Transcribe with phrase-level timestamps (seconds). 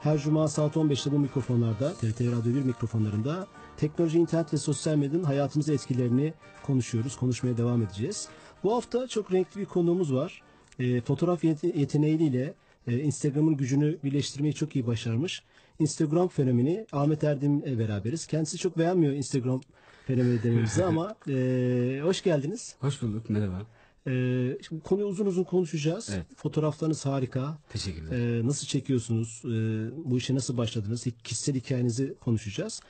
[0.00, 3.46] Her cuma saat 15'te bu mikrofonlarda, TRT Radyo 1 mikrofonlarında
[3.76, 8.28] teknoloji, internet ve sosyal medyanın hayatımıza etkilerini konuşuyoruz, konuşmaya devam edeceğiz.
[8.64, 10.42] Bu hafta çok renkli bir konuğumuz var.
[10.78, 12.54] E, fotoğraf yete- yeteneğiyle
[12.86, 15.42] e, Instagram'ın gücünü birleştirmeyi çok iyi başarmış.
[15.78, 18.26] Instagram fenomeni Ahmet Erdem'le beraberiz.
[18.26, 19.60] Kendisi çok beğenmiyor Instagram
[20.06, 22.74] fenomeni dememizi ama e, hoş geldiniz.
[22.80, 23.62] Hoş bulduk, merhaba.
[24.06, 24.12] E,
[24.68, 26.10] şimdi konuyu uzun uzun konuşacağız.
[26.14, 26.26] Evet.
[26.36, 27.58] Fotoğraflarınız harika.
[27.68, 28.38] Teşekkürler.
[28.38, 29.42] Ee, nasıl çekiyorsunuz?
[29.44, 29.48] Ee,
[30.10, 31.04] bu işe nasıl başladınız?
[31.24, 32.80] Kişisel hikayenizi konuşacağız.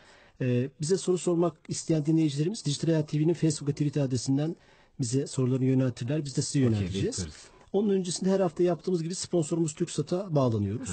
[0.40, 4.56] Ee, bize soru sormak isteyen dinleyicilerimiz Dijital Hayat TV'nin Facebook ve Twitter adresinden
[5.00, 6.24] bize sorularını yöneltirler.
[6.24, 7.06] Biz de size yönelteceğiz.
[7.18, 7.34] bekliyoruz.
[7.72, 10.90] Onun öncesinde her hafta yaptığımız gibi sponsorumuz TürkSat'a bağlanıyoruz.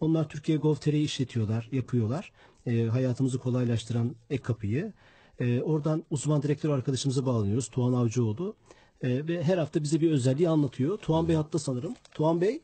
[0.00, 2.32] Onlar Türkiye Gov.tr'yi işletiyorlar, yapıyorlar.
[2.66, 4.92] Ee, hayatımızı kolaylaştıran ek kapıyı.
[5.40, 7.68] Ee, oradan uzman direktör arkadaşımıza bağlanıyoruz.
[7.68, 8.56] Tuğan Avcıoğlu.
[9.04, 10.98] Ee, ve her hafta bize bir özelliği anlatıyor.
[10.98, 11.94] Tuğan Bey hatta sanırım.
[12.14, 12.60] Tuğan Bey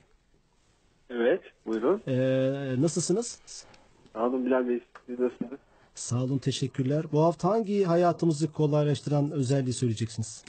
[1.10, 2.02] Evet, buyurun.
[2.08, 3.40] ee, nasılsınız?
[4.12, 5.60] Sağ olun Bilal Bey, siz nasılsınız?
[5.94, 7.04] Sağ olun, teşekkürler.
[7.12, 10.44] Bu hafta hangi hayatımızı kolaylaştıran özelliği söyleyeceksiniz?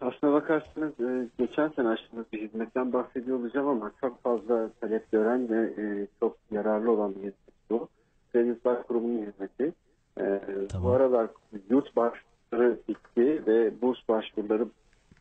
[0.00, 5.48] Aslına bakarsanız e, geçen sene açtığımız bir hizmetten bahsediyor olacağım ama çok fazla talep gören
[5.48, 7.34] ve e, çok yararlı olan bir hizmet
[7.70, 7.88] bu.
[8.32, 9.72] Kredinsler Kurumu'nun hizmeti.
[10.20, 10.84] E, Tamam.
[10.86, 11.28] Bu aralar
[11.70, 11.96] yurt
[12.52, 14.66] başvuruları bitti ve burs başvuruları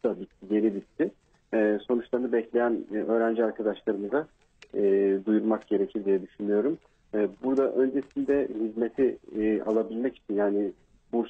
[0.04, 1.12] da bitti, geri bitti.
[1.54, 4.28] E, sonuçlarını bekleyen e, öğrenci arkadaşlarımıza
[4.74, 4.82] e,
[5.26, 6.78] duyurmak gerekir diye düşünüyorum.
[7.14, 10.72] E, burada öncesinde hizmeti e, alabilmek için yani
[11.14, 11.30] burs,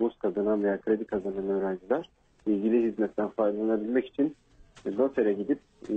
[0.00, 2.10] burs kazanan veya kredi kazanan öğrenciler
[2.46, 4.36] ilgili hizmetten faydalanabilmek için
[4.86, 5.58] e, notere gidip
[5.90, 5.94] e,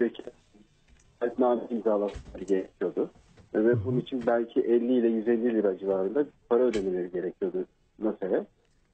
[0.00, 3.10] vekaletname imzalaması gerekiyordu.
[3.54, 7.64] E, Ve bunun için belki 50 ile 150 lira civarında para ödemeleri gerekiyordu
[7.98, 8.44] notere.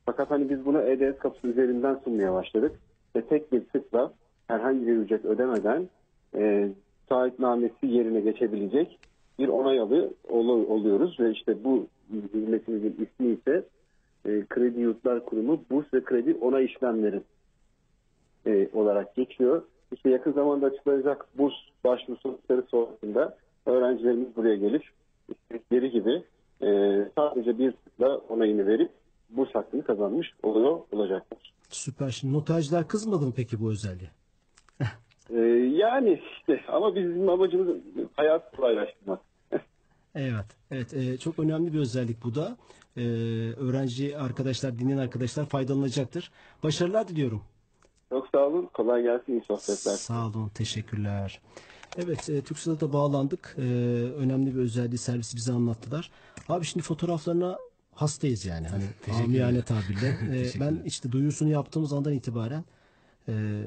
[0.06, 2.72] Fakat hani biz bunu EDS kapısı üzerinden sunmaya başladık.
[3.16, 4.12] Ve tek bir tıkla
[4.48, 5.88] herhangi bir ücret ödemeden
[6.34, 6.68] e,
[7.08, 8.98] taahhütnamesi yerine geçebilecek
[9.38, 10.08] bir onay ol-
[10.68, 11.20] oluyoruz.
[11.20, 11.86] Ve işte bu
[12.34, 13.64] hizmetimizin ismi ise
[14.26, 17.20] e, Kredi Yurtlar Kurumu Burs ve Kredi Onay İşlemleri
[18.46, 19.62] e, olarak geçiyor.
[19.92, 21.54] İşte yakın zamanda açıklanacak burs
[21.84, 23.36] başvuru sonuçları sonrasında
[23.66, 24.82] öğrencilerimiz buraya gelip
[25.28, 26.22] istedikleri gibi
[26.62, 26.68] e,
[27.16, 28.90] sadece bir tıkla onayını verip
[29.30, 31.52] burs hakkını kazanmış oluyor olacaklar.
[31.68, 32.10] Süper.
[32.10, 34.10] Şimdi noterciler kızmadı mı peki bu özelliğe?
[35.30, 35.38] E,
[35.76, 37.76] yani işte ama bizim amacımız
[38.16, 39.20] hayat kolaylaştırmak.
[40.16, 40.44] Evet.
[40.70, 40.94] Evet.
[40.94, 42.56] e, çok önemli bir özellik bu da.
[42.96, 43.00] E,
[43.56, 46.30] öğrenci arkadaşlar, dinleyen arkadaşlar faydalanacaktır.
[46.62, 47.42] Başarılar diliyorum.
[48.10, 48.66] Çok sağ olun.
[48.74, 49.32] Kolay gelsin.
[49.32, 49.92] iyi sohbetler.
[49.96, 50.48] Sağ olun.
[50.48, 51.40] Teşekkürler.
[51.96, 52.30] Evet.
[52.30, 52.42] E,
[52.80, 53.56] da bağlandık.
[53.58, 53.62] E,
[54.16, 56.10] önemli bir özelliği servisi bize anlattılar.
[56.48, 57.58] Abi şimdi fotoğraflarına
[57.94, 58.68] hastayız yani.
[58.68, 60.18] Hani amiyane tabirle.
[60.56, 62.64] E, ben işte duyurusunu yaptığımız andan itibaren
[63.28, 63.62] e,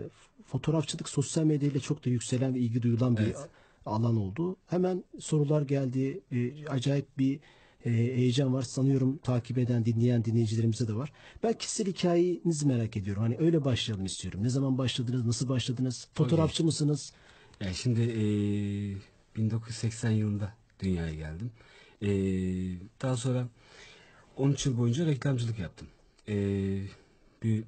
[0.45, 3.37] fotoğrafçılık sosyal medyayla çok da yükselen ve ilgi duyulan bir Evet.
[3.85, 4.55] alan oldu.
[4.67, 6.21] Hemen sorular geldi.
[6.31, 7.39] E, acayip bir
[7.85, 8.61] e, heyecan var.
[8.61, 11.11] Sanıyorum takip eden, dinleyen dinleyicilerimize de var.
[11.43, 13.23] Ben kişisel hikayenizi merak ediyorum.
[13.23, 14.43] Hani öyle başlayalım istiyorum.
[14.43, 15.25] Ne zaman başladınız?
[15.25, 16.07] Nasıl başladınız?
[16.13, 17.13] Fotoğrafçı mısınız?
[17.61, 18.97] Yani şimdi eee,
[19.37, 21.51] 1980 yılında dünyaya geldim.
[22.01, 23.47] Eee, daha sonra
[24.37, 25.87] 13 yıl boyunca reklamcılık yaptım.
[26.27, 26.81] Eee
[27.43, 27.63] bir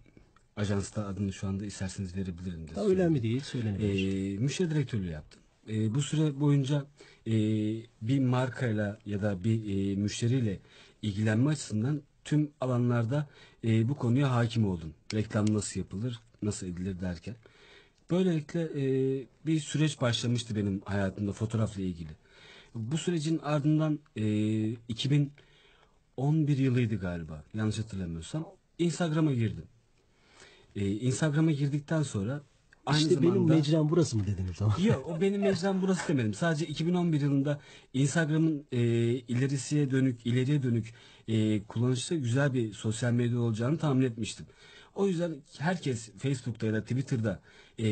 [0.55, 2.67] ajansta adını şu anda isterseniz verebilirim.
[2.67, 3.41] de Ha, önemli değil.
[3.41, 3.93] Söylenebilir.
[4.33, 5.41] Eee müşteri direktörlüğü yaptım.
[5.67, 6.85] Eee, bu süre boyunca
[7.25, 10.59] eee, bir markayla ya da bir eee, müşteriyle
[11.01, 13.27] ilgilenme açısından tüm alanlarda
[13.63, 14.93] eee, bu konuya hakim oldum.
[15.13, 17.35] Reklam nasıl yapılır, nasıl edilir derken.
[18.11, 22.09] Böylelikle eee, bir süreç başlamıştı benim hayatımda fotoğrafla ilgili.
[22.75, 24.75] Bu sürecin ardından eee
[26.19, 28.47] 2011 yılıydı galiba yanlış hatırlamıyorsam
[28.79, 29.63] Instagram'a girdim.
[30.75, 32.41] Eee, Instagram'a girdikten sonra
[32.85, 34.75] aynı işte benim zamanda mecram burası mı dediniz o zaman?
[34.79, 36.33] Yok o benim mecram burası demedim.
[36.33, 37.59] Sadece 2011 yılında
[37.93, 38.79] Instagram'ın e,
[39.13, 40.93] ilerisiye dönük, ileriye dönük
[41.27, 44.45] e, kullanışlı güzel bir sosyal medya olacağını tahmin etmiştim.
[44.95, 47.39] O yüzden herkes Facebook'ta ya da Twitter'da
[47.79, 47.87] e,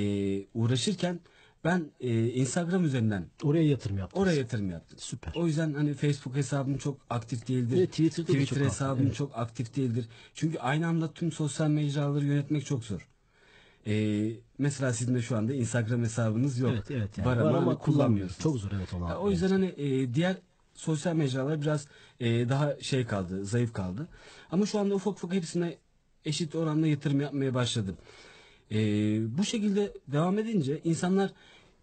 [0.53, 1.19] uğraşırken
[1.68, 4.28] ben e, Instagram üzerinden Oraya yatırım yaptınız.
[4.28, 4.98] oraya yatırım yaptım.
[5.02, 5.34] Süper.
[5.36, 7.78] O yüzden hani Facebook hesabım çok aktif değildir.
[7.78, 9.16] Evet, Twitter'da da Twitter çok aktif, hesabım evet.
[9.16, 10.06] çok aktif değildir.
[10.34, 13.08] Çünkü aynı anda tüm sosyal mecraları yönetmek çok zor.
[13.88, 16.72] Ee, mesela sizin de şu anda Instagram hesabınız yok.
[16.74, 17.18] Evet evet.
[17.18, 18.40] Yani Var ama, hani kullanmıyorsunuz.
[18.40, 18.94] Çok zor evet.
[18.94, 20.38] Ya, o yüzden hani e, diğer
[20.74, 21.88] sosyal mecralar biraz
[22.19, 24.08] e, daha şey kaldı, zayıf kaldı.
[24.52, 25.78] Ama şu anda ufak ufak hepsine
[26.25, 27.98] eşit oranda yatırım yapmaya başladım.
[28.72, 28.78] E,
[29.38, 31.31] bu şekilde devam edince insanlar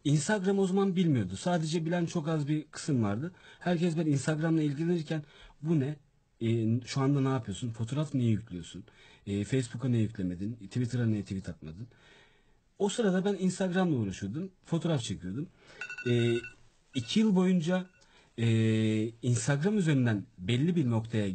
[0.04, 1.36] Instagram o zaman bilmiyordu.
[1.36, 3.32] Sadece bilen çok az bir kısım vardı.
[3.58, 5.22] Herkes ben Instagram'la ilgilenirken
[5.62, 5.96] bu ne?
[6.40, 7.70] E, şu anda ne yapıyorsun?
[7.70, 8.84] Fotoğraf niye yüklüyorsun?
[9.26, 10.54] E, Facebook'a ne yüklemedin?
[10.54, 11.86] Twitter'a niye tweet atmadın?
[12.78, 14.50] O sırada ben Instagram'la uğraşıyordum.
[14.64, 15.48] Fotoğraf çekiyordum.
[16.10, 16.34] E,
[16.94, 17.86] iki yıl boyunca
[18.38, 18.46] e,
[19.22, 21.28] Instagram üzerinden belli bir noktaya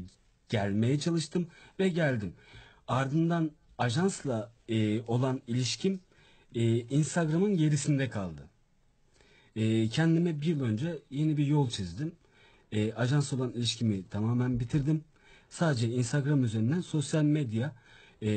[0.49, 1.47] gelmeye çalıştım
[1.79, 2.33] ve geldim.
[2.87, 5.99] Ardından ajansla e, olan ilişkim
[6.55, 8.49] e, Instagram'ın gerisinde kaldı.
[9.55, 12.11] E, kendime bir yıl önce yeni bir yol çizdim.
[12.71, 15.03] E, ajans olan ilişkimi tamamen bitirdim.
[15.49, 17.75] Sadece Instagram üzerinden sosyal medya
[18.21, 18.29] e,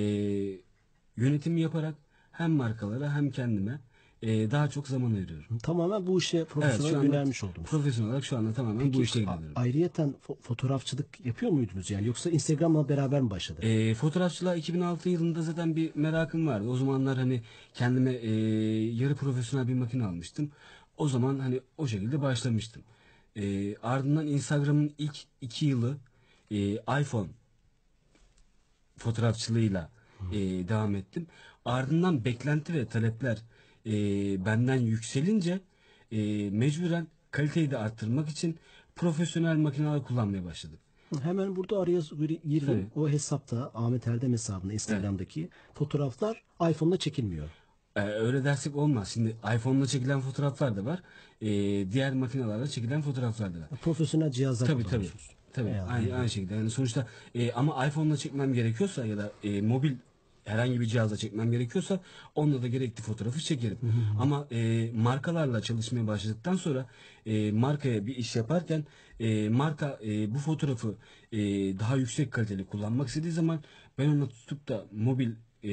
[1.17, 1.94] yönetimi yaparak
[2.32, 3.81] hem markalara hem kendime
[4.23, 5.59] e, daha çok zaman ayırıyorum.
[5.59, 7.70] Tamamen bu işe Evet, profesyonel anda yönelmiş oldunuz.
[7.70, 9.53] Profesyonel olarak şu anda tamamen bu işle a- ilgileniyorum.
[9.62, 13.62] ayrıyeten fo- fotoğrafçılık yapıyor muydunuz yani yoksa Instagram'la beraber mi başladı?
[13.67, 16.69] E, fotoğrafçılığa 2006 yılında zaten bir merakım vardı.
[16.69, 17.43] O zamanlar hani
[17.75, 18.31] kendime e,
[18.94, 20.50] yarı profesyonel bir makine almıştım.
[20.96, 22.82] O zaman hani o şekilde başlamıştım.
[23.36, 25.96] E, ardından Instagram'ın ilk iki yılı
[26.50, 27.28] e, iPhone
[28.96, 29.90] fotoğrafçılığıyla
[30.32, 31.26] e, devam ettim.
[31.64, 33.38] Ardından beklenti ve talepler
[33.86, 33.92] e,
[34.46, 35.60] benden yükselince
[36.12, 38.58] e, mecburen kaliteyi de arttırmak için
[38.96, 40.78] profesyonel makineler kullanmaya başladım.
[41.22, 42.00] Hemen burada araya
[42.48, 42.66] gireyim.
[42.66, 42.86] Tabii.
[43.00, 47.48] O hesapta Ahmet Erdem hesabında Instagram'daki fotoğraflar iPhone'la çekilmiyor.
[47.96, 49.08] Ee, öyle dersek olmaz.
[49.08, 51.02] Şimdi iPhone'la çekilen fotoğraflar da var.
[51.40, 51.46] Ee,
[51.92, 53.68] diğer makinelerle çekilen fotoğraflar da var.
[53.82, 54.90] Profesyonel cihazlar Tabii tabii.
[54.90, 55.30] kullanıyorsunuz.
[55.52, 55.74] Tabii.
[55.88, 56.54] Aynı, aynı şekilde.
[56.54, 59.92] Yani sonuçta e, ama iPhone'la çekmem gerekiyorsa ya da e, mobil
[60.44, 62.00] herhangi bir cihazla çekmem gerekiyorsa
[62.34, 63.78] onunla da gerekli fotoğrafı çekerim.
[64.20, 66.86] Ama e, markalarla çalışmaya başladıktan sonra
[67.26, 68.84] e, markaya bir iş yaparken
[69.20, 70.94] e, marka e, bu fotoğrafı
[71.32, 71.38] e,
[71.78, 73.60] daha yüksek kaliteli kullanmak istediği zaman
[73.98, 75.30] ben ona tutup da mobil
[75.64, 75.69] e,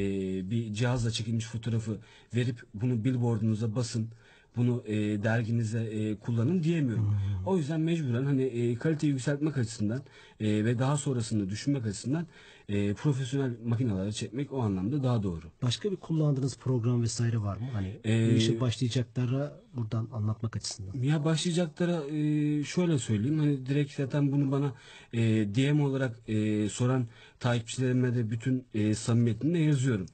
[0.52, 1.98] bir cihazla çekilmiş fotoğrafı
[2.36, 4.10] verip bunu billboardunuza basın
[4.58, 7.16] bunu e, derginize e, kullanın diyemiyorum.
[7.46, 10.02] O yüzden mecburen hani e, kaliteyi yükseltmek açısından
[10.40, 12.28] e, ve daha sonrasını düşünmek açısından
[12.70, 15.42] e, profesyonel makineleri çekmek o anlamda daha doğru.
[15.62, 17.68] Başka bir kullandığınız program vesaire var mı?
[17.74, 21.04] Hani Ee, bu işe başlayacaklara buradan anlatmak açısından.
[21.04, 24.74] Ya başlayacaklara e, şöyle söyleyeyim hani direkt zaten bunu bana
[25.14, 25.20] e,
[25.56, 27.08] DM olarak e, soran
[27.40, 30.06] takipçilerime de bütün e, samimiyetimle yazıyorum.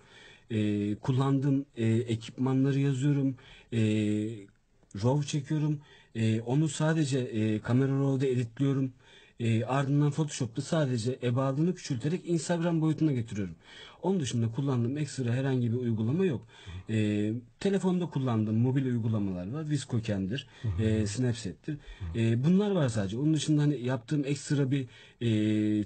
[0.51, 3.35] E, kullandığım e, ekipmanları yazıyorum.
[3.73, 3.79] E,
[5.03, 5.79] RAW çekiyorum.
[6.15, 8.91] E, onu sadece e, kamera RAW'da editliyorum.
[9.39, 13.55] E, ardından Photoshop'ta sadece ebadını küçülterek Instagram boyutuna getiriyorum.
[14.01, 16.47] Onun dışında kullandığım ekstra herhangi bir uygulama yok.
[16.89, 19.69] E, telefonda kullandığım mobil uygulamalar var.
[19.69, 20.47] Viscoken'dir,
[20.79, 21.77] e, Snapchat'tir.
[22.15, 23.17] E, bunlar var sadece.
[23.17, 24.87] Onun dışında hani yaptığım ekstra bir
[25.21, 25.85] e,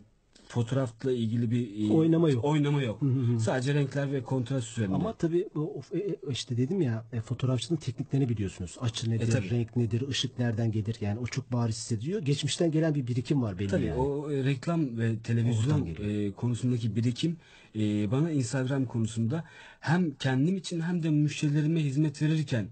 [0.54, 2.46] fotoğrafla ilgili bir e, Oynama yok.
[2.46, 3.02] Oynama yok.
[3.40, 4.96] Sadece renkler ve kontrast üzerinde.
[4.96, 5.48] Ama tabii
[5.94, 8.78] e, e, işte dedim ya fotoğrafçının tekniklerini biliyorsunuz.
[8.82, 9.50] Açı nedir, E, tabii.
[9.50, 12.22] renk nedir, ışık nereden gelir yani o çok bariz hissediyor.
[12.22, 14.00] Geçmişten gelen bir birikim var belli Tabii yani.
[14.00, 17.38] o reklam ve televizyon e, konusundaki birikim
[17.76, 19.44] e, bana Instagram konusunda
[19.80, 22.68] hem kendim için hem de müşterilerime hizmet verirken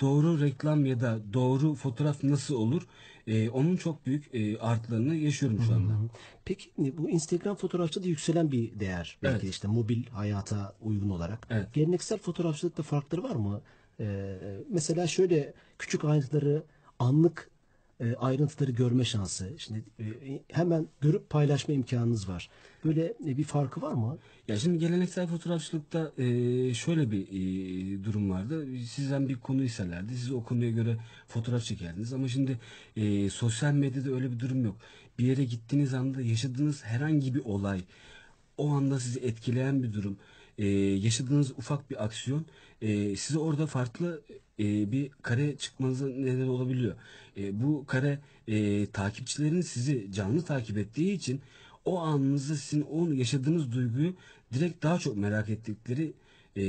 [0.00, 2.82] doğru reklam ya da doğru fotoğraf nasıl olur
[3.28, 5.92] e, onun çok büyük e, artılarını yaşıyorum şu anda.
[6.44, 9.18] Peki bu Instagram fotoğrafçılığı da yükselen bir değer.
[9.22, 9.54] Belki Evet.
[9.54, 11.46] işte mobil hayata uygun olarak.
[11.50, 11.74] Evet.
[11.74, 13.60] Geleneksel fotoğrafçılıkta farkları var mı?
[14.00, 14.38] Ee,
[14.70, 16.62] mesela şöyle küçük ayrıntıları
[16.98, 17.50] anlık
[18.00, 19.52] e, ayrıntıları görme şansı.
[19.58, 20.04] Şimdi e,
[20.52, 22.50] hemen görüp paylaşma imkanınız var.
[22.84, 24.18] Böyle e, bir farkı var mı?
[24.48, 26.12] Ya şimdi geleneksel fotoğrafçılıkta
[26.74, 28.66] şöyle bir durum vardı.
[28.86, 30.16] Sizden bir konu isterlerdi.
[30.16, 30.96] Siz o konuya göre
[31.28, 32.12] fotoğraf çekerdiniz.
[32.12, 32.58] Ama şimdi
[33.30, 34.76] sosyal medyada öyle bir durum yok.
[35.18, 37.80] Bir yere gittiğiniz anda yaşadığınız herhangi bir olay,
[38.56, 40.16] o anda sizi etkileyen bir durum,
[41.02, 42.46] yaşadığınız ufak bir aksiyon
[42.82, 44.22] e, size orada farklı
[44.58, 46.94] e, bir kare çıkmanıza neden olabiliyor.
[47.36, 51.40] E, bu kare e, takipçilerin sizi canlı takip ettiği için
[51.84, 54.14] o anınızda sizin o yaşadığınız duyguyu
[54.52, 56.12] direkt daha çok merak ettikleri
[56.56, 56.64] e,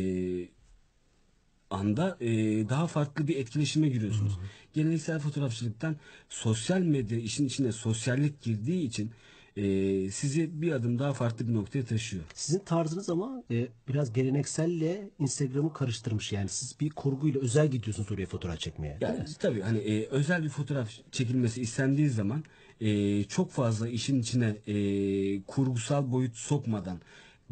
[1.69, 2.29] anda e,
[2.69, 4.39] daha farklı bir etkileşime giriyorsunuz.
[4.73, 5.95] Geleneksel fotoğrafçılıktan
[6.29, 9.11] sosyal medya işin içine sosyallik girdiği için
[9.59, 12.23] e, sizi bir adım daha farklı bir noktaya taşıyor.
[12.33, 16.31] Sizin tarzınız ama e, biraz gelenekselle Instagram'ı karıştırmış.
[16.31, 18.97] Yani siz bir kurguyla özel gidiyorsunuz oraya fotoğraf çekmeye.
[19.01, 22.43] Yani tabii hani e, özel bir fotoğraf çekilmesi istendiği zaman
[22.81, 27.01] e, çok fazla işin içine e, kurgusal boyut sokmadan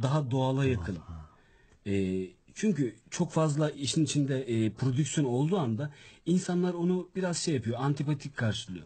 [0.02, 0.98] daha doğala yakın.
[1.88, 5.92] E, çünkü çok fazla işin içinde e, prodüksiyon olduğu anda
[6.26, 8.86] insanlar onu biraz şey yapıyor, antipatik karşılıyor.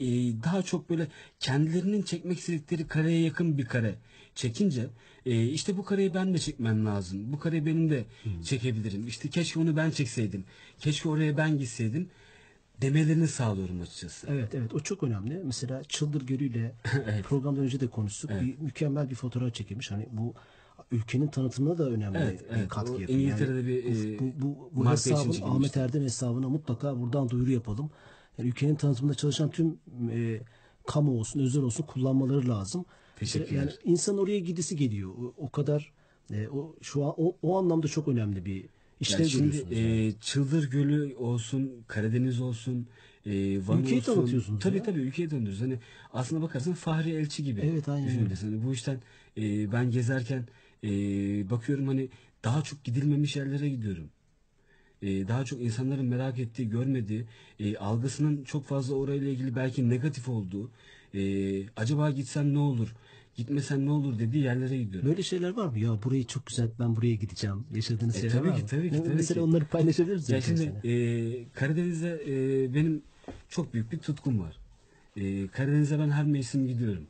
[0.00, 0.06] E,
[0.42, 1.08] daha çok böyle
[1.40, 3.94] kendilerinin çekmek istedikleri kareye yakın bir kare
[4.34, 4.86] çekince
[5.26, 7.32] e, işte bu kareyi ben de çekmem lazım.
[7.32, 8.04] Bu kareyi benim de
[8.44, 9.06] çekebilirim.
[9.06, 10.44] İşte keşke onu ben çekseydim.
[10.78, 12.08] Keşke oraya ben gitseydim
[12.82, 14.26] demelerini sağlıyorum açıkçası.
[14.30, 15.40] Evet evet o çok önemli.
[15.44, 16.74] Mesela Çıldır Gölü'yle
[17.28, 18.30] programdan önce de konuştuk.
[18.30, 19.90] Bir, mükemmel bir fotoğraf çekilmiş.
[19.90, 20.34] Hani bu
[20.90, 22.68] ülkenin tanıtımına da önemli Evet, bir evet.
[22.68, 23.18] katkı yapıyor.
[23.18, 25.54] İngiltere'de bir, e, bu, bu, bu için hesabın.
[25.54, 27.90] Ahmet Erdem hesabına mutlaka buradan duyuru yapalım.
[28.38, 29.78] Yani ülkenin tanıtımında çalışan tüm
[30.10, 30.40] e,
[30.86, 32.84] kamu olsun, özel olsun kullanmaları lazım.
[33.16, 33.60] Teşekkürler.
[33.60, 35.10] Yani insan oraya gidisi geliyor.
[35.10, 35.92] O, o kadar
[36.32, 38.68] e, o şu an o, o anlamda çok önemli bir
[39.00, 42.86] işlev Yani şimdi e, Çıldır Gölü olsun, Karadeniz olsun,
[43.26, 43.32] e,
[43.66, 44.14] Van Ülkeyi olsun.
[44.14, 44.82] tanıtıyorsunuz Tabii ya.
[44.82, 45.60] tabii ülkeyi tanıtıyoruz.
[45.60, 45.78] Hani
[46.12, 47.60] aslına bakarsan Fahri Elçi gibi.
[47.60, 48.52] Evet, aynen düşünebilirsin.
[48.52, 49.00] Hani bu işten
[49.36, 50.46] e, ben gezerken
[50.84, 50.90] e,
[51.50, 52.08] bakıyorum hani
[52.44, 54.10] daha çok gidilmemiş yerlere gidiyorum.
[55.02, 57.24] E, daha çok insanların merak ettiği, görmediği,
[57.60, 60.70] e, algısının çok fazla orayla ilgili belki negatif olduğu,
[61.14, 61.20] e,
[61.76, 62.94] acaba gitsem ne olur,
[63.36, 65.08] gitmesem ne olur dediği yerlere gidiyorum.
[65.08, 65.78] Böyle şeyler var mı?
[65.78, 67.64] Ya burayı çok güzel ben buraya gideceğim.
[67.74, 68.68] Yaşadığınız E, şeyler tabii var ki, mı?
[68.68, 69.44] tabii ki, tabii Mesela ki.
[69.48, 70.30] onları paylaşabilir misiniz?
[70.30, 70.94] Ya şimdi mesela?
[70.94, 73.02] e, Karadeniz'de e, benim
[73.48, 74.56] çok büyük bir tutkum var.
[75.16, 77.06] E, Karadeniz'e ben her mevsim gidiyorum.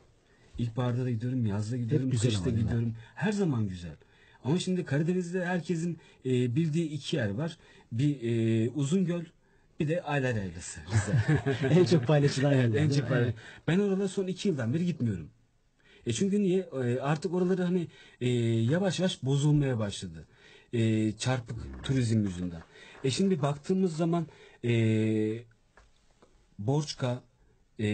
[0.58, 2.94] İlkbaharda da gidiyorum, yazda gidiyorum, güzel kışta gidiyorum.
[3.14, 3.96] Her zaman güzel.
[4.44, 7.56] Ama şimdi Karadeniz'de herkesin e, bildiği iki yer var.
[7.92, 9.24] Bir e, Uzungöl,
[9.80, 10.80] bir de Aylar Yaylası.
[11.70, 12.80] En çok paylaşılan yerler.
[12.80, 13.24] en çok var.
[13.68, 15.30] Ben oralara son iki yıldan beri gitmiyorum.
[16.06, 16.68] E çünkü niye?
[16.84, 17.88] E, artık oraları hani
[18.20, 18.28] e,
[18.58, 20.26] yavaş yavaş bozulmaya başladı.
[20.72, 22.62] E, çarpık turizm yüzünden.
[23.04, 24.26] E şimdi baktığımız zaman
[24.64, 24.72] e,
[26.58, 27.22] Borçka,
[27.78, 27.86] e,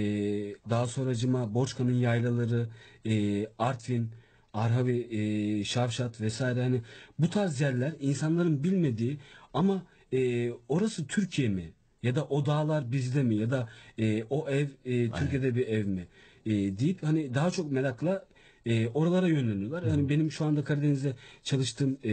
[0.70, 2.68] daha sonracıma Borçka'nın yaylaları,
[3.06, 4.10] e, Artvin,
[4.54, 6.82] Arhavi, e, Şavşat vesaire hani
[7.18, 9.18] bu tarz yerler insanların bilmediği
[9.56, 9.82] ama
[10.12, 11.72] e, orası Türkiye mi?
[12.02, 13.36] Ya da o dağlar bizde mi?
[13.36, 16.06] Ya da e, o ev e, Türkiye'de bir ev mi?
[16.46, 18.26] E, deyip hani daha çok merakla
[18.66, 19.82] e, oralara yönleniyorlar.
[19.82, 22.10] Yani benim şu anda Karadeniz'de çalıştığım e,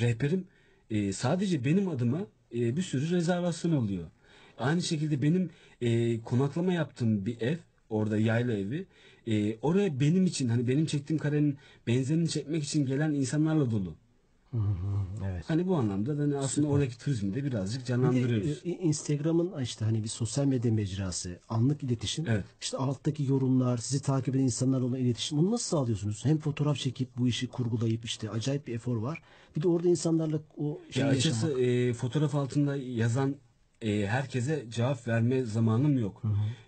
[0.00, 0.44] rehberim
[0.90, 2.18] e, sadece benim adıma
[2.54, 4.06] e, bir sürü rezervasyon alıyor.
[4.58, 7.56] Aynı şekilde benim e, konaklama yaptığım bir ev,
[7.90, 8.86] orada yayla evi,
[9.26, 13.94] e, oraya benim için hani benim çektiğim karenin benzerini çekmek için gelen insanlarla dolu.
[15.24, 15.44] Evet.
[15.50, 18.60] Hani bu anlamda da hani aslında oradaki turizmi de birazcık Bir de, canlandırıyoruz.
[18.64, 22.24] e, Instagram'ın işte hani bir sosyal medya mecrası, anlık iletişim.
[22.28, 22.44] Evet.
[22.60, 25.38] İşte alttaki yorumlar, sizi takip eden insanlarla olan iletişim.
[25.38, 26.24] Bunu nasıl sağlıyorsunuz?
[26.24, 29.22] Hem fotoğraf çekip bu işi kurgulayıp işte acayip bir efor var.
[29.56, 31.62] Bir de orada insanlarla o şeyi Ya açıkçası yaşamak.
[31.68, 33.34] e, fotoğraf altında yazan
[33.82, 36.22] e, herkese cevap verme zamanım yok.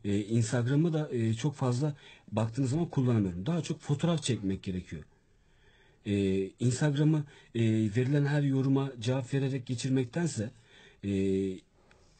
[0.05, 1.95] E, Instagram'ı da e, çok fazla
[2.33, 3.47] baktığınız zaman kullanamıyorum.
[3.47, 5.03] Daha çok fotoğraf çekmek gerekiyor.
[6.07, 7.63] E, Instagram'ı e,
[7.97, 10.51] verilen her yoruma cevap vererek geçirmektense
[11.05, 11.11] e,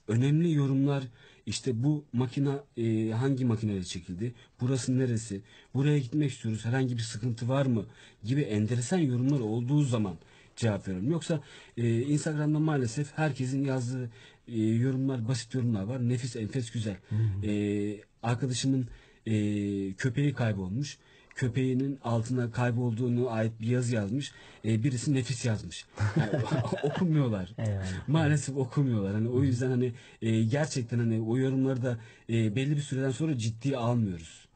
[0.09, 1.05] önemli yorumlar
[1.47, 5.41] işte bu makina e, hangi makineyle çekildi, burası neresi,
[5.75, 7.87] buraya gitmek istiyoruz, herhangi bir sıkıntı var mı
[8.25, 10.17] gibi enteresan yorumlar olduğu zaman
[10.57, 11.11] cevap veriyorum.
[11.11, 11.41] Yoksa
[11.77, 14.11] e, Instagram'da maalesef herkesin yazdığı
[14.49, 16.09] e, yorumlar, basit yorumlar var.
[16.09, 16.97] Nefis, enfes, güzel.
[17.45, 18.89] E, arkadaşımın
[19.27, 19.33] e,
[19.93, 20.99] köpeği kaybolmuş.
[21.35, 24.33] Köpeğinin altına kaybolduğunu ait bir yazı yazmış.
[24.65, 25.85] E, birisi nefis yazmış.
[26.17, 26.45] Yani,
[26.83, 27.55] okumuyorlar.
[27.59, 28.09] Eyvallah.
[28.09, 29.15] Maalesef okumuyorlar.
[29.15, 31.99] Hani o yüzden hani e, gerçekten hani o yorumları da
[32.31, 34.49] e, belli bir süreden sonra ciddiye almıyoruz.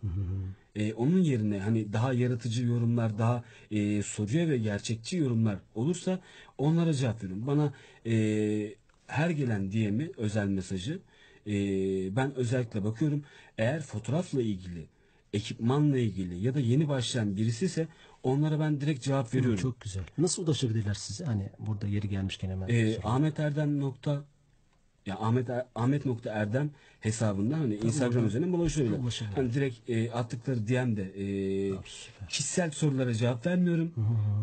[0.76, 6.20] E, onun yerine hani daha yaratıcı yorumlar, daha e, soruya ve gerçekçi yorumlar olursa
[6.58, 7.46] onlara cevap veriyorum.
[7.46, 7.72] Bana
[8.06, 8.74] e,
[9.06, 10.98] her gelen DM'i özel mesajı
[11.46, 11.52] e,
[12.16, 13.24] ben özellikle bakıyorum.
[13.58, 14.86] Eğer fotoğrafla ilgili,
[15.36, 17.88] ekipmanla ilgili ya da yeni başlayan birisi ise
[18.22, 19.58] onlara ben direkt cevap veriyorum.
[19.58, 20.02] Çok güzel.
[20.18, 21.24] Nasıl ulaşabilirler size?
[21.24, 22.68] Hani burada yeri gelmişken hemen.
[22.68, 23.00] Ee, sorayım.
[23.04, 24.24] Ahmet Erdem nokta
[25.06, 26.70] ya Ahmet Er- Ahmet nokta Erdem
[27.00, 28.98] hesabından hani Instagram oradan üzerinden ulaşabilir.
[28.98, 29.36] ulaşabilir.
[29.36, 31.26] Hani direkt e, attıkları DM'de e,
[32.28, 33.92] kişisel sorulara cevap vermiyorum.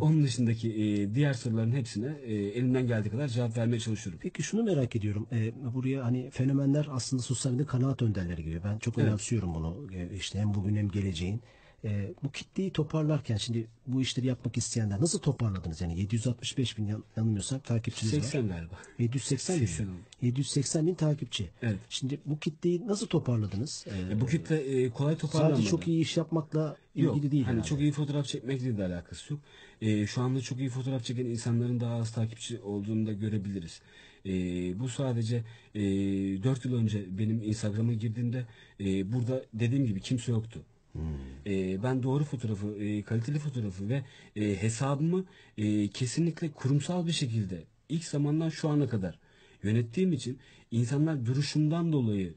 [0.02, 4.20] Onun dışındaki e, diğer soruların hepsine e, elimden geldiği kadar cevap vermeye çalışıyorum.
[4.24, 5.28] Peki şunu merak ediyorum.
[5.32, 8.62] Ee, buraya hani fenomenler aslında sosyal medyada kanaat önderleri gibi.
[8.64, 9.88] Ben çok önemsiyorum bunu.
[9.96, 11.42] Ee, işte hem bugün hem geleceğin.
[11.86, 15.82] Ee, bu kitleyi toparlarken şimdi bu işleri yapmak isteyenler nasıl toparladınız?
[15.82, 18.22] Yani 765 bin yan- yanılmıyorsam takipçiniz var.
[18.22, 18.76] 80 galiba.
[19.00, 19.66] 780 bin.
[19.66, 19.92] 80 mi?
[19.94, 20.00] oldu.
[20.22, 21.50] 780 bin takipçi.
[21.62, 21.78] Evet.
[21.90, 23.86] Şimdi bu kitleyi nasıl toparladınız?
[23.88, 25.56] Ee, E, bu kitle e, kolay toparlanmadı.
[25.56, 27.44] sadece çok iyi iş yapmakla ilgili Yok, değil.
[27.44, 29.42] hani çok iyi fotoğraf çekmekle de alakası yok.
[29.82, 33.82] Ee, şu anda çok iyi fotoğraf çeken insanların daha az takipçi olduğunu da görebiliriz.
[34.26, 34.30] Ee,
[34.80, 35.44] bu sadece
[35.76, 35.82] e,
[36.44, 38.46] 4 yıl önce benim Instagram'a girdiğimde
[38.80, 40.60] e, burada dediğim gibi kimse yoktu.
[41.46, 44.04] Ee, ben doğru fotoğrafı, e, kaliteli fotoğrafı ve
[44.36, 45.26] e, hesabımı
[45.58, 49.20] e, kesinlikle kurumsal bir şekilde ilk zamandan şu ana kadar
[49.64, 50.40] yönettiğim için
[50.72, 52.34] insanlar duruşumdan dolayı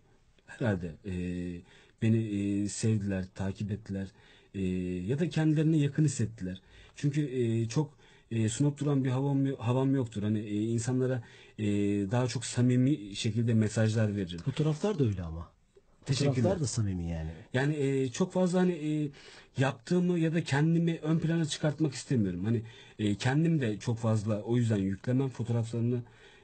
[0.46, 1.12] herhalde e,
[2.02, 4.08] beni e, sevdiler, takip ettiler
[4.54, 4.62] e,
[5.06, 6.62] ya da kendilerine yakın hissettiler.
[6.96, 7.98] Çünkü e, çok
[8.30, 10.22] e, sunup duran bir havam havam yoktur.
[10.22, 11.22] Hani e, insanlara
[11.58, 11.64] e,
[12.10, 14.38] daha çok samimi şekilde mesajlar veririm.
[14.38, 15.55] Fotoğraflar da öyle ama.
[16.06, 16.60] Teşekkürler.
[16.60, 17.30] Da samimi yani.
[17.52, 19.10] Yani e, çok fazla hani e,
[19.58, 22.44] yaptığımı ya da kendimi ön plana çıkartmak istemiyorum.
[22.44, 22.62] Hani
[22.98, 26.02] e, kendim de çok fazla o yüzden yüklemem fotoğraflarını.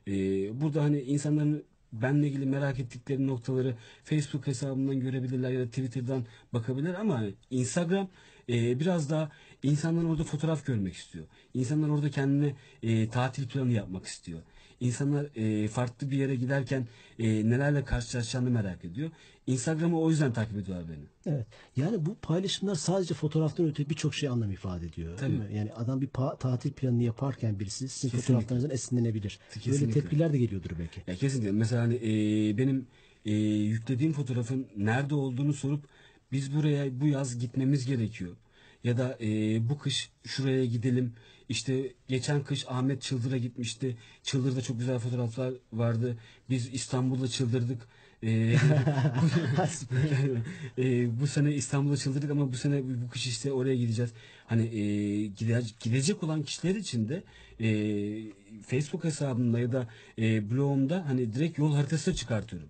[0.09, 0.13] E,
[0.61, 6.95] burada hani insanların benle ilgili merak ettikleri noktaları Facebook hesabından görebilirler ya da Twitter'dan bakabilirler
[6.95, 8.09] ama hani Instagram
[8.49, 9.31] e, biraz daha
[9.63, 11.25] insanlar orada fotoğraf görmek istiyor.
[11.55, 14.41] İnsanlar orada kendine e, tatil planı yapmak istiyor.
[14.81, 16.87] İnsanlar e, farklı bir yere giderken
[17.19, 19.11] e, nelerle karşılaşacağını merak ediyor.
[19.47, 21.35] Instagram'ı o yüzden takip ediyorlar beni.
[21.35, 21.47] Evet.
[21.77, 25.17] Yani bu paylaşımlar sadece fotoğraftan öte birçok şey anlam ifade ediyor.
[25.19, 25.31] Tabii.
[25.31, 25.57] Değil mi?
[25.57, 26.09] Yani adam bir
[26.41, 28.21] tatil planını yaparken birisi sizin Kesinlikle.
[28.21, 29.39] fotoğraflarınızdan esinlenebilir.
[29.51, 30.01] Böyle Kesinlikle.
[30.01, 31.03] tepkiler de geliyordur belki.
[31.07, 31.53] Ya kesinlikle.
[31.53, 32.87] Mesela hani e, benim
[33.25, 35.85] e, yüklediğim fotoğrafın nerede olduğunu sorup
[36.33, 38.37] biz buraya bu yaz gitmemiz gerekiyor.
[38.85, 39.29] Ya da e,
[39.69, 41.13] bu kış şuraya gidelim.
[41.49, 43.97] İşte geçen kış Ahmet Çıldır'a gitmişti.
[44.23, 46.17] Çıldır'da çok güzel fotoğraflar vardı.
[46.51, 47.83] Biz İstanbul'da çıldırdık.
[48.23, 48.31] E,
[50.79, 54.13] e, bu sene İstanbul'da çıldırdık ama bu sene bu kış işte oraya gideceğiz.
[54.47, 54.81] Hani e,
[55.27, 57.23] gide- gidecek olan kişiler için de
[57.61, 57.69] e,
[58.67, 62.69] Facebook hesabımda ya da e, blogumda hani direkt yol haritası çıkartıyorum.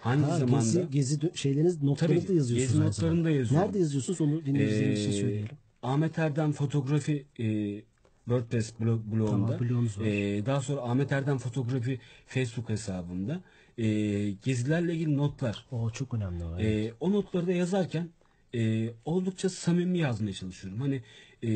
[0.00, 0.58] Hangi Ha, zamanda?
[0.58, 2.68] gezi, gezi şeyleriniz notlarınızı Tabii, yazıyorsunuz.
[2.72, 3.28] gezi aynı notlarını zamanda.
[3.28, 3.66] da yazıyorum.
[3.66, 5.48] Nerede yazıyorsunuz onu dinleyicilerimiz için Ee, söyleyelim.
[5.82, 7.80] Ahmet Erdem fotoğrafi e,
[8.24, 9.56] WordPress blog, blogumda.
[9.58, 10.08] Tamam.
[10.08, 13.40] E, daha sonra Ahmet Erdem fotoğrafi Facebook hesabımda.
[13.78, 13.84] E,
[14.30, 15.66] gezilerle ilgili notlar.
[15.70, 16.58] O çok önemli o.
[16.58, 16.90] evet.
[16.92, 18.08] E, o notları da yazarken
[18.54, 20.80] e, oldukça samimi yazmaya çalışıyorum.
[20.80, 21.02] Hani
[21.44, 21.50] e,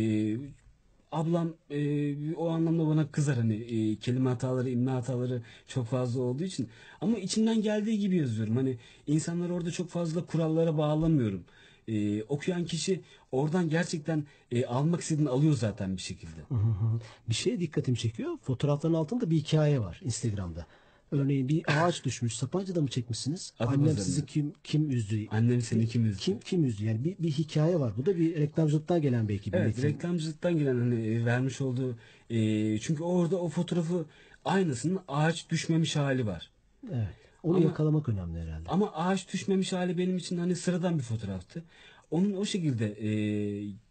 [1.12, 6.45] ablam e, o anlamda bana kızar hani e, kelime hataları, imla hataları çok fazla olduğu
[6.45, 6.69] için.
[7.00, 8.57] Ama içimden geldiği gibi yazıyorum.
[8.57, 11.44] Hani insanlar orada çok fazla kurallara bağlamıyorum.
[11.88, 13.01] E, okuyan kişi
[13.33, 16.40] oradan gerçekten e, almak istediğini alıyor zaten bir şekilde.
[16.49, 17.01] Hı hı.
[17.29, 18.38] Bir şeye dikkatimi çekiyor.
[18.42, 20.66] Fotoğrafların altında bir hikaye var Instagram'da.
[21.12, 22.35] Örneğin bir ağaç düşmüş.
[22.37, 23.53] Sapanca'da mı çekmişsiniz?
[23.59, 25.27] Adı Annem sizi kim kim üzdü?
[25.31, 26.20] Annem seni kim üzdü?
[26.23, 26.85] Kim kim üzdü?
[26.85, 27.92] Yani bir, bir hikaye var.
[27.96, 29.83] Bu da bir reklamcılıktan gelen belki bir Evet metin.
[29.88, 31.96] reklamcılıktan gelen hani e, vermiş olduğu
[32.31, 34.07] e, çünkü orada o fotoğrafı
[34.44, 36.51] aynısının ağaç düşmemiş hali var.
[36.92, 37.09] Evet.
[37.42, 38.68] Onu Ama- yakalamak önemli herhalde.
[38.68, 41.64] Ama ağaç düşmemiş hali benim için hani sıradan bir fotoğraftı.
[42.11, 43.11] Onun o şekilde e,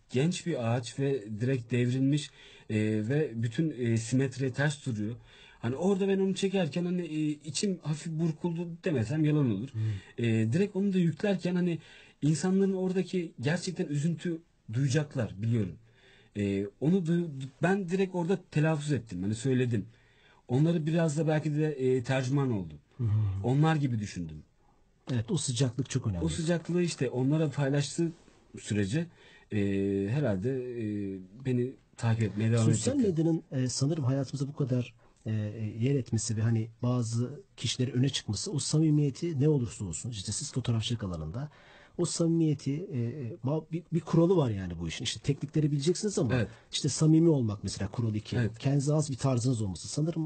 [0.10, 2.30] genç bir ağaç ve direkt devrilmiş
[2.70, 5.16] e, ve bütün e, simetri ters duruyor.
[5.60, 9.70] Hani orada ben onu çekerken hani e, içim hafif burkuldu demesem yalan olur.
[10.18, 11.80] E, direkt onu da yüklerken hani
[12.22, 14.42] insanların oradaki gerçekten üzüntü
[14.74, 15.76] duyacaklar biliyorum.
[16.38, 17.28] E, onu duy-
[17.62, 19.22] ben direkt orada telaffuz ettim.
[19.24, 19.86] Hani söyledim.
[20.48, 22.78] Onları biraz da belki de e, tercüman oldum.
[23.44, 24.38] Onlar gibi düşündüm.
[25.12, 26.26] Evet o sıcaklık çok önemli.
[26.26, 28.12] O sıcaklığı işte onlara paylaştığı
[28.60, 29.06] sürece
[29.52, 29.58] e,
[30.12, 30.50] herhalde
[30.84, 30.84] e,
[31.46, 33.12] beni takip etmeye devam Sosyal edecekler.
[33.26, 34.94] medyanın e, sanırım hayatımızda bu kadar
[35.30, 40.32] e, yer etmesi ve hani bazı kişilerin öne çıkması o samimiyeti ne olursa olsun işte
[40.32, 41.50] siz fotoğrafçılık alanında
[41.98, 43.00] o samimiyeti e,
[43.48, 45.04] ba- bir, bir kuralı var yani bu işin.
[45.04, 46.48] İşte teknikleri bileceksiniz ama Evet.
[46.72, 48.38] işte samimi olmak mesela kural iki.
[48.38, 48.60] Evet.
[48.60, 50.24] Kendinize az bir tarzınız olması sanırım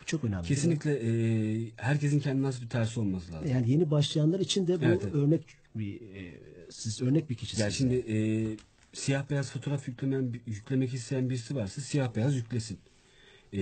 [0.00, 0.46] bu çok önemli.
[0.46, 3.50] Kesinlikle e, herkesin kendine has bir tersi olması lazım.
[3.50, 5.14] Yani yeni başlayanlar için de bu Evet, evet.
[5.14, 5.42] örnek
[5.74, 6.34] bir e,
[6.70, 7.60] siz örnek bir kişisiniz.
[7.60, 8.16] Yani şimdi e,
[8.92, 12.78] siyah beyaz fotoğraf yüklemen, yüklemek isteyen birisi varsa siyah beyaz yüklesin.
[13.52, 13.60] E,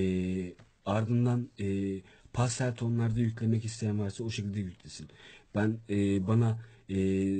[0.86, 2.00] ardından e,
[2.32, 5.08] pastel tonlarda yüklemek isteyen varsa o şekilde yüklesin.
[5.54, 6.96] Ben e, bana e,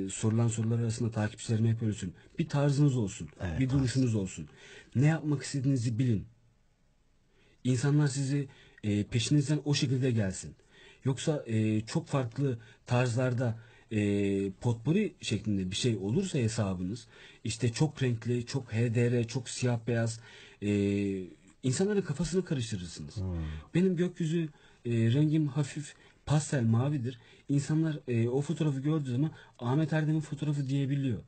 [0.09, 2.13] sorulan sorular arasında takipçilerime hep söylüyorum.
[2.39, 4.47] Bir tarzınız olsun, Evet, bir duruşunuz olsun.
[4.95, 6.25] Ne yapmak istediğinizi bilin.
[7.63, 8.47] İnsanlar sizi
[8.83, 10.55] e, peşinizden o şekilde gelsin.
[11.05, 13.59] Yoksa e, çok farklı tarzlarda
[13.91, 17.07] e, potpourri şeklinde bir şey olursa hesabınız
[17.43, 20.19] işte çok renkli, çok HDR, çok siyah beyaz
[20.61, 20.69] e,
[21.65, 23.15] insanların kafasını karıştırırsınız.
[23.75, 24.49] Benim gökyüzü
[24.85, 27.19] e, rengim hafif pastel mavidir.
[27.49, 31.19] İnsanlar e, o fotoğrafı gördüğü zaman Ahmet Erdem'in fotoğrafı diyebiliyor.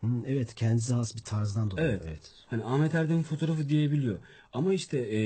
[0.00, 1.88] Hı, evet kendinize has bir tarzdan dolayı.
[1.88, 2.02] Evet.
[2.06, 2.32] evet.
[2.46, 4.18] Hani Ahmet Erdem'in fotoğrafı diyebiliyor.
[4.52, 5.18] Ama işte e,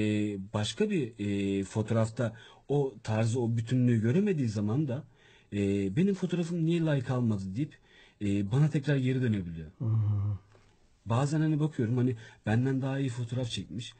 [0.55, 2.37] başka bir e, fotoğrafta
[2.69, 5.05] o tarzı, o bütünlüğü göremediği zaman da
[5.53, 5.57] e,
[5.97, 7.79] benim fotoğrafım niye like almadı deyip
[8.23, 9.71] e, bana tekrar geri dönebiliyor.
[11.07, 12.17] Bazen hani bakıyorum hani
[12.47, 13.95] benden daha iyi fotoğraf çekmiş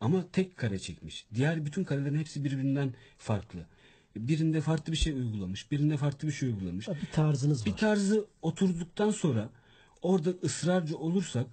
[0.00, 1.26] ama tek kare çekmiş.
[1.34, 3.66] Diğer bütün karelerin hepsi birbirinden farklı.
[4.16, 6.88] Birinde farklı bir şey uygulamış, birinde farklı bir şey uygulamış.
[6.88, 7.76] Bir tarzınız Bir var.
[7.78, 9.48] tarzı oturduktan sonra
[10.02, 11.46] orada ısrarcı olursak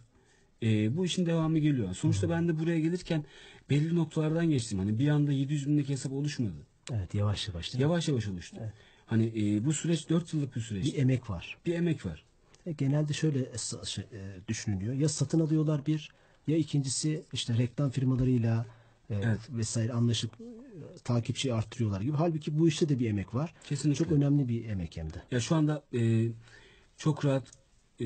[0.64, 1.94] e, bu işin devamı geliyor.
[1.96, 3.26] Sonuçta ben de buraya gelirken
[3.70, 4.80] belli noktalardan geçtim.
[4.80, 6.54] Hani bir anda 700 bindeki hesap oluşmadı.
[6.94, 7.82] Evet yavaş yavaş değil mi?
[7.82, 8.58] Yavaş yavaş oluştu.
[9.06, 10.86] Hani e, bu süreç 4 yıllık bir süreç.
[10.86, 11.58] Bir Bir, emek var.
[11.66, 12.24] emek var.
[12.66, 14.94] E, genelde şöyle es- şey, e, düşünülüyor.
[14.94, 16.12] Ya satın alıyorlar bir
[16.48, 18.66] ya ikincisi işte reklam firmalarıyla
[19.10, 19.40] e, Evet.
[19.50, 22.18] vesaire anlaşıp e, takipçi arttırıyorlar gibi.
[22.18, 23.54] Halbuki bu işte de bir emek var.
[23.64, 24.04] Kesinlikle.
[24.06, 25.22] Çok önemli bir emek hem de.
[25.32, 26.28] Ya şu anda e,
[26.98, 27.44] çok rahat
[28.00, 28.06] e,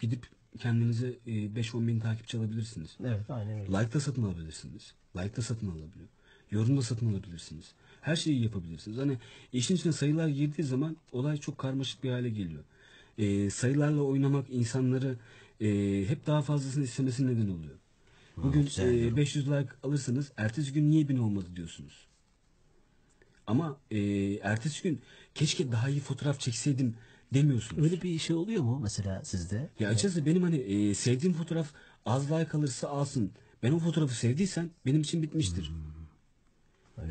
[0.00, 0.26] gidip
[0.58, 2.96] kendinize e, 5-10 bin takipçi alabilirsiniz.
[3.00, 3.72] Evet aynen öyle.
[3.72, 4.92] Like da satın alabilirsiniz.
[5.16, 6.08] Like da satın alabiliyor.
[6.50, 7.72] Yorum da satın alabilirsiniz.
[8.00, 8.98] Her şeyi yapabilirsiniz.
[8.98, 9.18] Hani
[9.52, 12.62] işin içine sayılar girdiği zaman olay çok karmaşık bir hale geliyor.
[13.18, 15.16] Ee, sayılarla oynamak insanları
[15.60, 15.68] e,
[16.08, 17.74] hep daha fazlasını istemesine neden oluyor.
[18.36, 19.04] Bugün güzel.
[19.04, 22.06] e, 500 like alırsanız ertesi gün niye 1000 olmadı diyorsunuz.
[23.46, 23.98] Ama e,
[24.34, 25.00] ertesi gün
[25.34, 26.94] keşke daha iyi fotoğraf çekseydim
[27.34, 27.84] demiyorsunuz.
[27.84, 29.70] Öyle bir şey oluyor mu mesela sizde?
[29.78, 31.72] Ya açıkçası benim hani e, sevdiğim fotoğraf
[32.06, 33.30] az like alırsa alsın.
[33.62, 35.72] Ben o fotoğrafı sevdiysen benim için bitmiştir.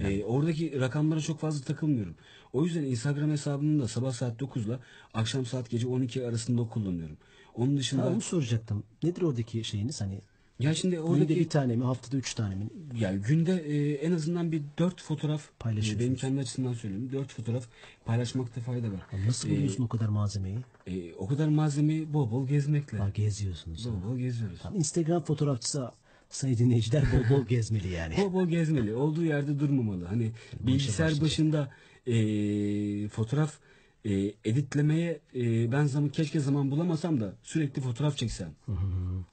[0.02, 2.16] E, oradaki rakamlara çok fazla takılmıyorum.
[2.54, 4.80] O yüzden Instagram hesabımı da sabah saat 9 ile
[5.14, 7.18] akşam saat gece 12 arasında kullanıyorum.
[7.58, 8.84] Onun dışında Ha, onu soracaktım.
[9.04, 10.02] Nedir oradaki şeyiniz?
[10.02, 10.22] Hani
[10.60, 12.68] ya şimdi günde oradaki bir tane mi, haftada üç tane mi?
[13.00, 16.02] yani günde e, en azından bir 4 fotoğraf Paylaşıyorsunuz.
[16.04, 17.12] e, benim kendi açımdan söylüyorum.
[17.12, 17.68] 4 fotoğraf
[18.06, 19.02] paylaşmakta fayda var.
[19.26, 20.58] Nasıl buluyorsun o kadar malzemeyi?
[20.88, 22.98] E, o kadar malzemeyi bol bol gezmekle.
[22.98, 23.88] Ha, geziyorsunuz.
[23.90, 24.60] Bol bol geziyoruz.
[24.64, 25.92] Tam Instagram fotoğrafçısı
[26.30, 28.18] sayın dinleyiciler bol bol gezmeli yani.
[28.18, 28.96] Bol bol gezmeli.
[28.96, 30.06] Olduğu yerde durmamalı.
[30.06, 31.72] Hani bilgisayar başında
[32.08, 32.14] e,
[33.08, 33.54] fotoğraf
[34.08, 38.52] e, editlemeye e, ben zaman keşke zaman bulamasam da sürekli fotoğraf çeksem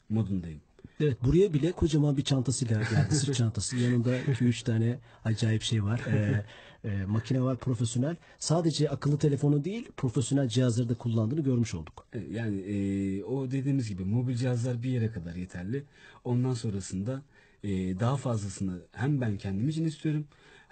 [0.09, 0.61] modundayım.
[1.01, 3.15] Evet buraya bile kocaman bir çantasıyla geldi.
[3.15, 3.77] Sırt çantası.
[3.77, 6.01] Yanında 2-3 tane acayip şey var.
[6.09, 6.45] Ee,
[6.85, 8.17] e, makine var profesyonel.
[8.39, 12.07] Sadece akıllı telefonu değil profesyonel cihazları da kullandığını görmüş olduk.
[12.13, 15.85] E, Yani e, o dediğimiz gibi mobil cihazlar bir yere kadar yeterli.
[16.25, 17.23] Ondan sonrasında
[17.65, 20.25] e, daha fazlasını hem ben kendim için istiyorum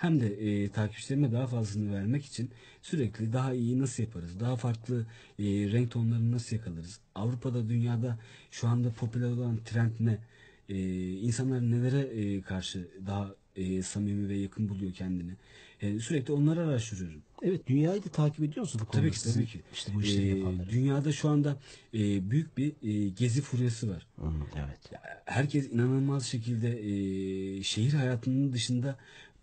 [0.03, 2.51] hem de e, takipçilerime daha fazlasını vermek için
[2.83, 4.41] sürekli daha iyi nasıl yaparız?
[4.41, 5.07] Daha farklı
[5.39, 7.01] e, renk tonlarını nasıl yakalarız?
[7.15, 8.19] Avrupa'da, dünyada
[8.51, 10.19] şu anda popüler olan trend ne?
[10.69, 15.33] E, insanlar nelere e, karşı daha e, samimi ve yakın buluyor kendini?
[15.81, 17.23] E, sürekli onları araştırıyorum.
[17.43, 19.07] Evet dünyayı da takip ediyor musunuz bu konuda?
[19.07, 19.61] Tabii ki tabii ki.
[19.73, 20.71] İşte bu işleri Ee, yapanları.
[20.71, 21.57] Dünyada şu anda
[21.95, 24.07] e, büyük bir e, gezi furyası var.
[24.17, 25.01] Hı, evet.
[25.25, 28.99] Herkes inanılmaz şekilde e, şehir hayatının dışında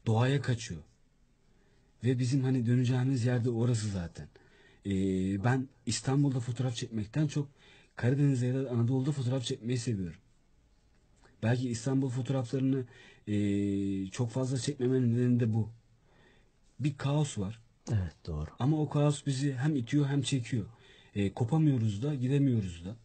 [0.09, 0.81] doğaya kaçıyor.
[2.03, 4.27] Ve bizim hani döneceğimiz yerde orası zaten.
[4.85, 4.91] E,
[5.43, 7.47] ben İstanbul'da fotoğraf çekmekten çok
[7.95, 10.19] Karadeniz'de ya da Anadolu'da fotoğraf çekmeyi seviyorum.
[11.43, 12.85] Belki İstanbul fotoğraflarını
[13.27, 15.69] e, çok fazla çekmemenin nedeni de bu.
[16.79, 17.61] Bir kaos var.
[17.91, 18.49] Evet doğru.
[18.59, 20.65] Ama o kaos bizi hem itiyor hem çekiyor.
[21.15, 22.95] E, kopamıyoruz da gidemiyoruz da.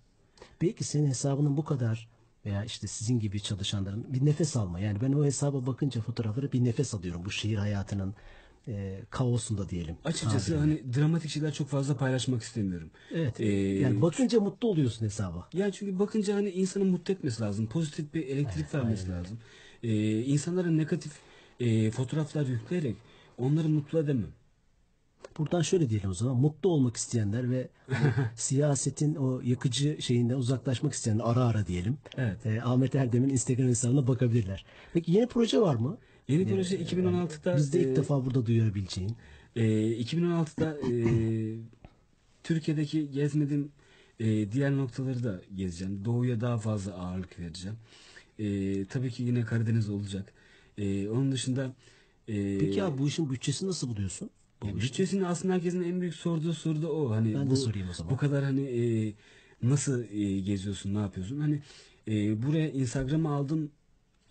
[0.63, 2.09] Belki senin hesabının bu kadar
[2.47, 4.81] veya işte sizin gibi çalışanların bir nefes alma.
[4.81, 7.25] Yani ben o hesaba bakınca fotoğraflara bir nefes alıyorum.
[7.25, 8.15] Bu şehir hayatının
[8.69, 9.97] e, kaosunda diyelim.
[10.05, 10.61] Açıkçası Tabirle.
[10.61, 12.91] hani dramatik şeyler çok fazla paylaşmak istemiyorum.
[13.15, 13.41] Evet.
[13.41, 15.49] Ee, yani bakınca mutlu oluyorsun hesaba.
[15.55, 17.67] Yani çünkü bakınca hani insanı mutlu etmesi lazım.
[17.67, 19.39] Pozitif bir elektrik vermesi lazım.
[19.83, 21.13] Ee, insanlara negatif
[21.61, 22.97] e, fotoğraflar yükleyerek
[23.39, 24.31] onları mutlu edemem.
[25.39, 26.37] Buradan şöyle diyelim o zaman.
[26.37, 27.95] Mutlu olmak isteyenler ve o
[28.37, 31.97] siyasetin o yakıcı şeyinden uzaklaşmak isteyenler ara ara diyelim.
[32.17, 32.47] Evet.
[32.47, 34.65] E, Ahmet Erdem'in Instagram hesabına bakabilirler.
[34.93, 35.99] Peki yeni proje var mı?
[36.29, 39.17] Yeni proje 2016'da Biz de ilk e, defa burada duyabileceğin.
[39.57, 39.63] e,
[40.03, 40.95] 2016'da e,
[42.43, 43.73] Türkiye'deki gezmediğim
[44.21, 46.05] e, diğer noktaları da gezeceğim.
[46.05, 47.77] Doğuya daha fazla ağırlık vereceğim.
[48.39, 50.33] E, tabii ki yine Karadeniz olacak.
[50.79, 51.73] E, onun dışında
[52.29, 54.31] e, Peki abi bu işin bütçesini nasıl buluyorsun?
[54.65, 54.89] Bu Ya işte.
[54.89, 57.11] bütçesini aslında herkesin en büyük sorduğu soru da o.
[57.11, 58.13] Hani Ben de bu, sorayım o zaman.
[58.13, 59.13] Bu kadar hani e,
[59.63, 61.41] nasıl e, geziyorsun, ne yapıyorsun?
[61.41, 61.63] Hani
[62.09, 63.71] e, buraya Instagram'a aldım,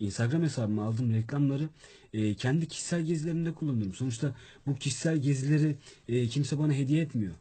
[0.00, 1.68] Instagram hesabıma aldığım reklamları
[2.14, 3.94] e, kendi kişisel gezilerimde kullanıyorum.
[3.94, 4.34] Sonuçta
[4.66, 5.76] bu kişisel gezileri
[6.08, 7.34] e, kimse bana hediye etmiyor.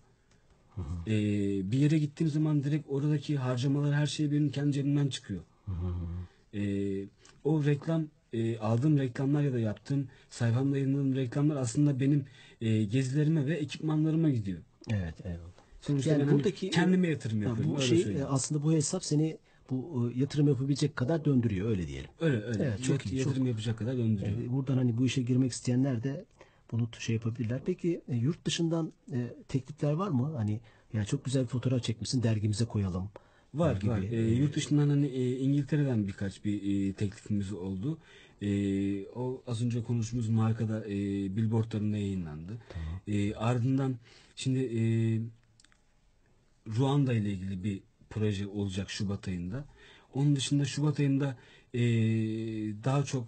[1.08, 1.12] E,
[1.72, 5.42] bir yere gittiğim zaman direkt oradaki harcamalar her şey benim kendi cebimden çıkıyor.
[6.54, 6.62] E,
[7.44, 12.26] o reklam e, aldığım reklamlar ya da yaptığım sayfamda yayınladığım reklamlar aslında benim
[12.62, 14.60] e, gezilerime ve ekipmanlarıma gidiyor.
[14.92, 15.40] Evet, evet.
[15.82, 17.74] Sonuçta Yani hani buradaki kendime yatırım Ha, yapıyorum.
[17.74, 18.22] bu öyle şey söyleyeyim.
[18.22, 19.38] e, aslında bu hesap seni
[19.70, 22.10] bu e, yatırım yapabilecek kadar döndürüyor öyle diyelim.
[22.20, 22.64] öyle öyle.
[22.64, 24.42] Evet, çok Yat- iyi, Yatırım yapacak kadar döndürüyor.
[24.42, 26.26] E, buradan hani bu işe girmek isteyenler de
[26.72, 27.62] bunu şey yapabilirler.
[27.66, 30.34] Peki e, yurt dışından e, teklifler var mı?
[30.38, 30.60] Hani
[30.94, 33.10] ya çok güzel bir fotoğraf çekmişsin dergimize koyalım.
[33.54, 33.90] Var gibi.
[33.92, 34.02] var.
[34.02, 37.98] E, yurt dışından hani e, İngiltere'den birkaç bir e, teklifimiz oldu.
[38.44, 38.50] E,
[39.06, 40.92] o az önce konuştuğumuz markada e,
[41.36, 42.58] billboardlarında yayınlandı.
[43.08, 43.96] E, ardından
[44.36, 44.82] şimdi e,
[46.78, 49.66] Ruanda ile ilgili bir proje olacak Şubat ayında.
[50.14, 51.38] Onun dışında Şubat ayında
[51.74, 51.82] e,
[52.84, 53.28] daha çok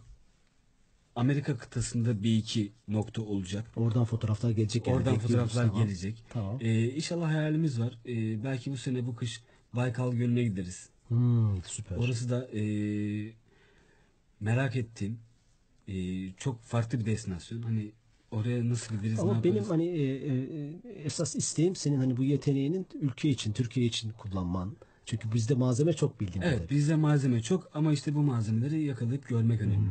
[1.15, 3.65] Amerika kıtasında bir iki nokta olacak.
[3.75, 4.87] Oradan fotoğraflar gelecek.
[4.87, 5.83] yani, Oradan fotoğraflar Tamam.
[5.83, 6.23] gelecek.
[6.29, 6.57] Tamam.
[6.61, 7.99] Ee, inşallah hayalimiz var.
[8.05, 9.41] Ee, belki bu sene bu kış
[9.73, 10.89] Baykal Gölü'ne gideriz.
[11.07, 11.97] Hmm, süper.
[11.97, 12.61] Orası da e,
[14.45, 15.19] merak ettiğim
[15.87, 15.93] e,
[16.37, 17.61] çok farklı bir destinasyon.
[17.61, 17.91] Hani
[18.31, 19.19] oraya nasıl gideriz?
[19.19, 19.71] Ama benim yaparız?
[19.71, 20.03] hani e,
[20.33, 24.75] e, esas isteğim senin hani bu yeteneğinin ülke için, Türkiye için kullanman.
[25.05, 26.77] Çünkü bizde malzeme çok bildiğim Evet kadarıyla.
[26.77, 29.89] bizde malzeme çok ama işte bu malzemeleri yakalayıp görmek önemli.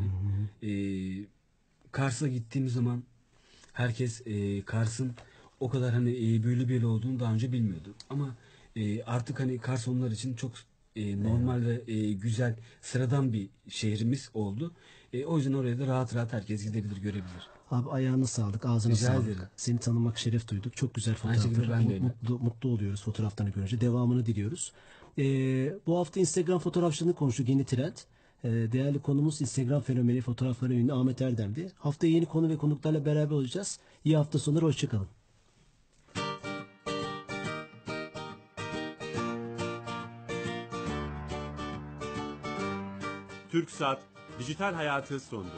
[0.63, 1.27] Ee,
[1.93, 3.03] Kars'a gittiğim zaman
[3.73, 5.13] herkes e, Kars'ın
[5.61, 7.95] o kadar hani e, büyülü bir yer olduğunu daha önce bilmiyordu.
[8.11, 8.35] Ama
[8.77, 10.53] e, artık hani Kars onlar için çok
[10.97, 14.73] e, normal ve e, güzel sıradan bir şehrimiz oldu.
[15.13, 17.49] E, o yüzden oraya da rahat rahat herkes gidebilir görebilir.
[17.71, 19.25] Abi ayağına sağlık, ağzına Rica sağlık.
[19.29, 19.43] ederim.
[19.57, 20.77] Seni tanımak şeref duyduk.
[20.77, 21.71] Çok güzel fotoğraflar.
[21.71, 21.99] ben de.
[22.01, 23.81] Mutlu, mutlu oluyoruz fotoğraflarını görünce.
[23.81, 24.73] Devamını diliyoruz.
[25.19, 27.49] Ee, bu hafta Instagram fotoğrafçılığını konuştuk.
[27.49, 27.97] Yeni trend.
[28.45, 31.73] Ee, değerli konumuz Instagram fenomeni fotoğrafları ünlü Ahmet Erdem'di.
[31.79, 33.79] Haftaya yeni konu ve konuklarla beraber olacağız.
[34.05, 34.65] İyi hafta sonları.
[34.65, 35.07] Hoşçakalın.
[43.55, 43.99] TürkSat
[44.39, 45.51] Dijital Hayatı sondu.